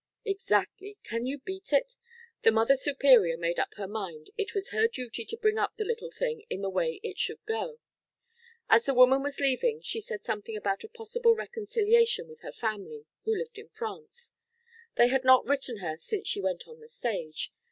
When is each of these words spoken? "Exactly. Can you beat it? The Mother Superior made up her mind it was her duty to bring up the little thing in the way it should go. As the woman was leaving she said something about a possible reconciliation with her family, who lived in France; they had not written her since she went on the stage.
"Exactly. 0.25 0.97
Can 1.03 1.27
you 1.27 1.37
beat 1.37 1.71
it? 1.71 1.95
The 2.41 2.51
Mother 2.51 2.75
Superior 2.75 3.37
made 3.37 3.59
up 3.59 3.75
her 3.75 3.87
mind 3.87 4.31
it 4.35 4.55
was 4.55 4.69
her 4.69 4.87
duty 4.87 5.23
to 5.25 5.37
bring 5.37 5.59
up 5.59 5.77
the 5.77 5.85
little 5.85 6.09
thing 6.09 6.43
in 6.49 6.61
the 6.63 6.71
way 6.71 6.99
it 7.03 7.19
should 7.19 7.45
go. 7.45 7.77
As 8.67 8.85
the 8.85 8.95
woman 8.95 9.21
was 9.21 9.39
leaving 9.39 9.79
she 9.83 10.01
said 10.01 10.23
something 10.23 10.57
about 10.57 10.83
a 10.83 10.89
possible 10.89 11.35
reconciliation 11.35 12.27
with 12.27 12.41
her 12.41 12.51
family, 12.51 13.05
who 13.25 13.37
lived 13.37 13.59
in 13.59 13.69
France; 13.69 14.33
they 14.95 15.09
had 15.09 15.23
not 15.23 15.45
written 15.47 15.77
her 15.77 15.97
since 15.97 16.27
she 16.27 16.41
went 16.41 16.67
on 16.67 16.79
the 16.79 16.89
stage. 16.89 17.53